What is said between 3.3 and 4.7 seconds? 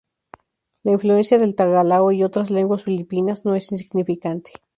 no es insignificante.